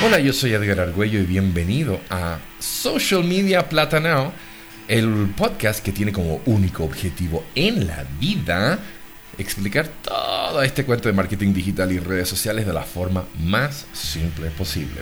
[0.00, 4.32] Hola, yo soy Edgar Argüello y bienvenido a Social Media Platanao,
[4.86, 8.78] el podcast que tiene como único objetivo en la vida
[9.38, 14.50] explicar todo este cuento de marketing digital y redes sociales de la forma más simple
[14.50, 15.00] posible.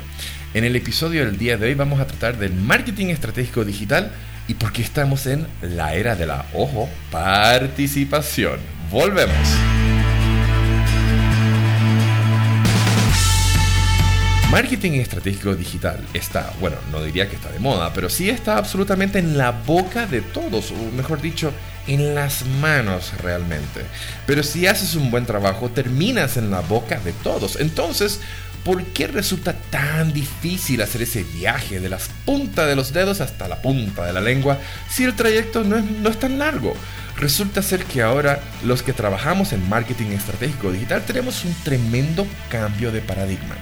[0.54, 4.12] En el episodio del día de hoy vamos a tratar del marketing estratégico digital
[4.48, 8.60] y por qué estamos en la era de la, ojo, participación.
[8.90, 9.85] Volvemos.
[14.50, 19.19] Marketing estratégico digital está, bueno, no diría que está de moda, pero sí está absolutamente
[19.19, 21.52] en la boca de todos, o mejor dicho,
[21.88, 23.82] en las manos realmente.
[24.24, 27.56] Pero si haces un buen trabajo, terminas en la boca de todos.
[27.56, 28.20] Entonces,
[28.64, 33.48] ¿por qué resulta tan difícil hacer ese viaje de las puntas de los dedos hasta
[33.48, 34.58] la punta de la lengua
[34.88, 36.72] si el trayecto no es, no es tan largo?
[37.16, 42.92] Resulta ser que ahora los que trabajamos en marketing estratégico digital tenemos un tremendo cambio
[42.92, 43.56] de paradigma.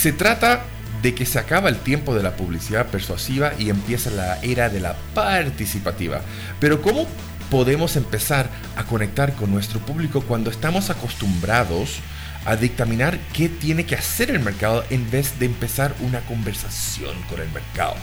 [0.00, 0.62] Se trata
[1.02, 4.80] de que se acaba el tiempo de la publicidad persuasiva y empieza la era de
[4.80, 6.22] la participativa.
[6.58, 7.06] Pero ¿cómo
[7.50, 11.98] podemos empezar a conectar con nuestro público cuando estamos acostumbrados
[12.46, 17.38] a dictaminar qué tiene que hacer el mercado en vez de empezar una conversación con
[17.38, 17.94] el mercado?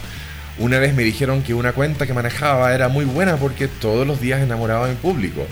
[0.59, 4.21] Una vez me dijeron que una cuenta que manejaba era muy buena porque todos los
[4.21, 5.47] días enamoraba a mi público.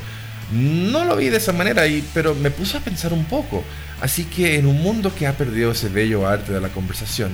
[0.52, 3.64] No lo vi de esa manera, y, pero me puso a pensar un poco.
[4.02, 7.32] Así que en un mundo que ha perdido ese bello arte de la conversación,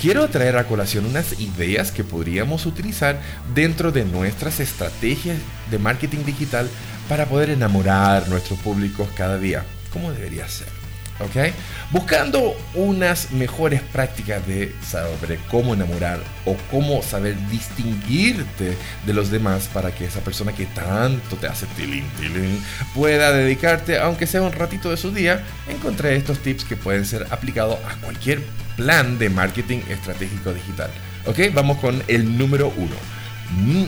[0.00, 3.20] quiero traer a colación unas ideas que podríamos utilizar
[3.54, 5.38] dentro de nuestras estrategias
[5.70, 6.68] de marketing digital
[7.08, 10.81] para poder enamorar a nuestros públicos cada día, como debería ser.
[11.90, 19.68] Buscando unas mejores prácticas de saber cómo enamorar o cómo saber distinguirte de los demás
[19.72, 22.62] para que esa persona que tanto te hace tilín, tilín,
[22.94, 27.26] pueda dedicarte, aunque sea un ratito de su día, encontré estos tips que pueden ser
[27.30, 28.40] aplicados a cualquier
[28.76, 30.90] plan de marketing estratégico digital.
[31.26, 31.38] ¿Ok?
[31.54, 32.96] Vamos con el número uno.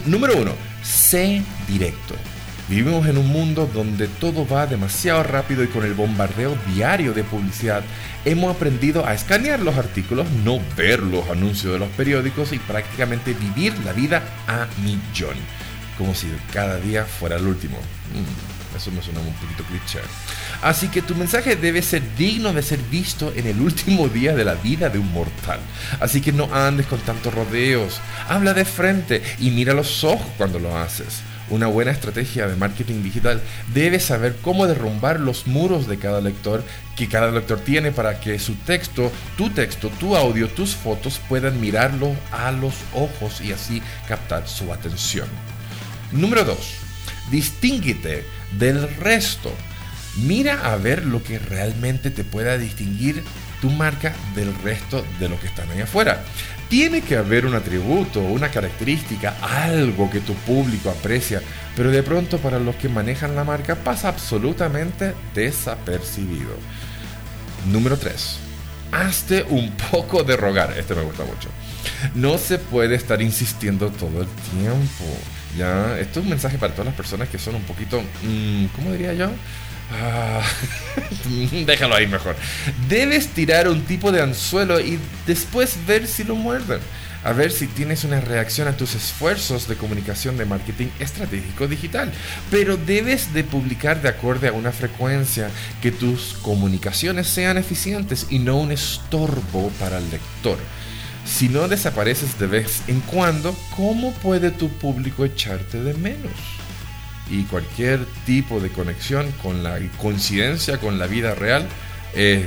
[0.06, 0.52] número uno,
[0.82, 2.14] sé directo.
[2.66, 7.22] Vivimos en un mundo donde todo va demasiado rápido y con el bombardeo diario de
[7.22, 7.82] publicidad
[8.24, 13.34] hemos aprendido a escanear los artículos, no ver los anuncios de los periódicos y prácticamente
[13.34, 15.36] vivir la vida a millón,
[15.98, 17.76] como si cada día fuera el último.
[17.76, 19.98] Mm, eso me suena un poquito cliché.
[20.62, 24.44] Así que tu mensaje debe ser digno de ser visto en el último día de
[24.46, 25.60] la vida de un mortal.
[26.00, 28.00] Así que no andes con tantos rodeos.
[28.26, 33.02] Habla de frente y mira los ojos cuando lo haces una buena estrategia de marketing
[33.02, 36.64] digital debe saber cómo derrumbar los muros de cada lector
[36.96, 41.60] que cada lector tiene para que su texto, tu texto, tu audio, tus fotos puedan
[41.60, 45.28] mirarlo a los ojos y así captar su atención.
[46.12, 46.56] Número 2.
[47.30, 48.24] Distínguete
[48.58, 49.52] del resto.
[50.16, 53.22] Mira a ver lo que realmente te pueda distinguir
[53.64, 56.22] tu marca del resto de lo que están ahí afuera.
[56.68, 61.40] Tiene que haber un atributo, una característica, algo que tu público aprecia,
[61.74, 66.58] pero de pronto para los que manejan la marca pasa absolutamente desapercibido.
[67.72, 68.38] Número 3.
[68.92, 70.76] Hazte un poco de rogar.
[70.76, 71.48] Este me gusta mucho.
[72.14, 74.28] No se puede estar insistiendo todo el
[74.60, 75.04] tiempo.
[75.56, 78.92] Ya, esto es un mensaje para todas las personas que son un poquito, mm, ¿cómo
[78.92, 79.30] diría yo?
[79.92, 80.42] Ah,
[81.66, 82.36] déjalo ahí mejor.
[82.88, 86.80] Debes tirar un tipo de anzuelo y después ver si lo muerden.
[87.22, 92.12] A ver si tienes una reacción a tus esfuerzos de comunicación de marketing estratégico digital.
[92.50, 95.48] Pero debes de publicar de acuerdo a una frecuencia
[95.80, 100.58] que tus comunicaciones sean eficientes y no un estorbo para el lector.
[101.24, 106.63] Si no desapareces de vez en cuando, ¿cómo puede tu público echarte de menos?
[107.30, 111.66] Y cualquier tipo de conexión con la coincidencia con la vida real
[112.14, 112.46] es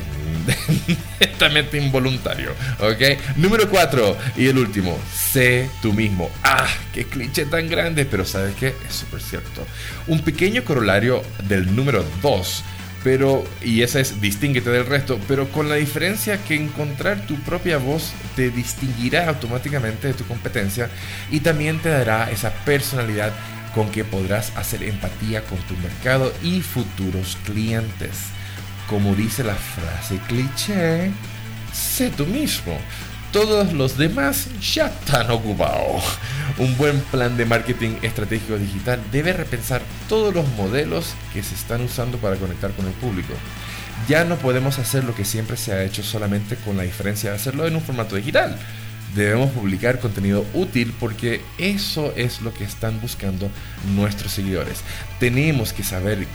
[1.20, 2.52] netamente involuntario.
[2.80, 3.38] ¿Ok?
[3.38, 6.32] Número 4 y el último, sé tú mismo.
[6.44, 6.68] ¡Ah!
[6.94, 8.06] ¡Qué cliché tan grande!
[8.06, 8.74] Pero ¿sabes qué?
[8.88, 9.66] Es súper cierto.
[10.08, 12.64] Un pequeño corolario del número 2
[13.04, 17.78] pero y esa es distínguete del resto, pero con la diferencia que encontrar tu propia
[17.78, 20.90] voz te distinguirá automáticamente de tu competencia
[21.32, 23.32] y también te dará esa personalidad
[23.78, 28.10] con que podrás hacer empatía con tu mercado y futuros clientes.
[28.90, 31.12] Como dice la frase cliché,
[31.72, 32.76] sé tú mismo.
[33.32, 36.04] Todos los demás ya están ocupados.
[36.58, 41.82] Un buen plan de marketing estratégico digital debe repensar todos los modelos que se están
[41.82, 43.36] usando para conectar con el público.
[44.10, 47.36] Ya no podemos hacer lo que siempre se ha hecho solamente con la diferencia de
[47.36, 48.58] hacerlo en un formato digital
[49.16, 53.50] debemos publicar contenido útil porque eso es lo que están buscando
[53.96, 54.82] nuestros seguidores.
[55.20, 56.28] Tenemos que saber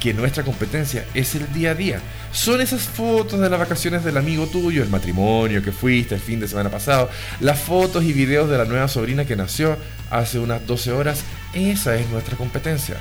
[0.00, 2.00] que nuestra competencia es el día a día.
[2.32, 6.40] Son esas fotos de las vacaciones del amigo tuyo, el matrimonio que fuiste el fin
[6.40, 7.08] de semana pasado,
[7.40, 9.76] las fotos y videos de la nueva sobrina que nació
[10.10, 11.22] hace unas 12 horas.
[11.54, 12.96] Esa es nuestra competencia.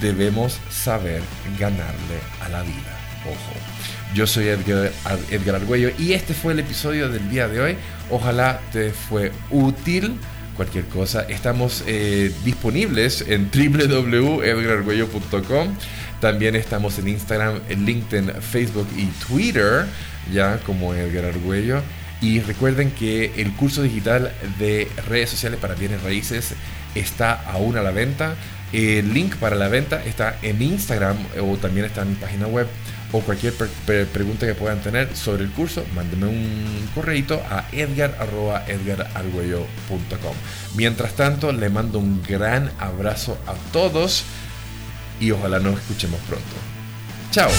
[0.00, 1.22] Debemos saber
[1.58, 2.98] ganarle a la vida.
[3.24, 4.01] Ojo.
[4.14, 4.90] Yo soy Edgar,
[5.30, 7.76] Edgar Argüello y este fue el episodio del día de hoy.
[8.10, 10.18] Ojalá te fue útil
[10.54, 11.22] cualquier cosa.
[11.22, 15.74] Estamos eh, disponibles en www.edgarargüello.com.
[16.20, 19.86] También estamos en Instagram, LinkedIn, Facebook y Twitter,
[20.30, 21.80] ya como Edgar Argüello.
[22.20, 26.52] Y recuerden que el curso digital de redes sociales para bienes raíces
[26.94, 28.34] está aún a la venta.
[28.72, 32.68] El link para la venta está en Instagram o también está en mi página web
[33.12, 40.34] o cualquier pregunta que puedan tener sobre el curso, mándenme un correito a edgar.edgarargüello.com.
[40.74, 44.24] Mientras tanto, le mando un gran abrazo a todos
[45.20, 46.54] y ojalá nos escuchemos pronto.
[47.30, 47.50] Chao.